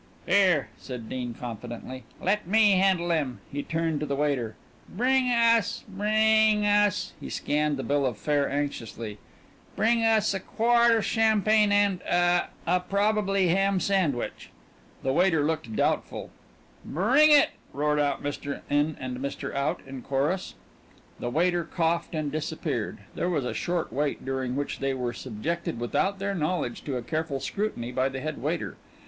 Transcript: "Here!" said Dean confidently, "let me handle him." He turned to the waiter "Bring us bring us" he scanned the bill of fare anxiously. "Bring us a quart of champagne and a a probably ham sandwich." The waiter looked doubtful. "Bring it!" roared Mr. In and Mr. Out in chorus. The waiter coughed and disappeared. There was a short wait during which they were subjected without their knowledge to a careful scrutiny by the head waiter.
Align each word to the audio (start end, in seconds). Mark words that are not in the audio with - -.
"Here!" 0.25 0.69
said 0.79 1.09
Dean 1.09 1.35
confidently, 1.35 2.05
"let 2.19 2.47
me 2.47 2.71
handle 2.71 3.11
him." 3.11 3.39
He 3.51 3.61
turned 3.61 3.99
to 3.99 4.07
the 4.07 4.15
waiter 4.15 4.55
"Bring 4.89 5.25
us 5.25 5.83
bring 5.87 6.65
us" 6.65 7.11
he 7.21 7.29
scanned 7.29 7.77
the 7.77 7.83
bill 7.83 8.07
of 8.07 8.17
fare 8.17 8.49
anxiously. 8.49 9.19
"Bring 9.75 10.01
us 10.03 10.33
a 10.33 10.39
quart 10.39 10.91
of 10.95 11.05
champagne 11.05 11.71
and 11.71 12.01
a 12.09 12.47
a 12.65 12.79
probably 12.79 13.49
ham 13.49 13.79
sandwich." 13.79 14.49
The 15.03 15.13
waiter 15.13 15.43
looked 15.45 15.75
doubtful. 15.75 16.31
"Bring 16.83 17.29
it!" 17.29 17.51
roared 17.71 17.99
Mr. 17.99 18.61
In 18.71 18.97
and 18.99 19.19
Mr. 19.19 19.53
Out 19.53 19.81
in 19.85 20.01
chorus. 20.01 20.55
The 21.19 21.29
waiter 21.29 21.63
coughed 21.63 22.15
and 22.15 22.31
disappeared. 22.31 23.01
There 23.13 23.29
was 23.29 23.45
a 23.45 23.53
short 23.53 23.93
wait 23.93 24.25
during 24.25 24.55
which 24.55 24.79
they 24.79 24.95
were 24.95 25.13
subjected 25.13 25.79
without 25.79 26.17
their 26.17 26.33
knowledge 26.33 26.83
to 26.85 26.97
a 26.97 27.03
careful 27.03 27.39
scrutiny 27.39 27.91
by 27.91 28.09
the 28.09 28.19
head 28.19 28.41
waiter. 28.41 28.77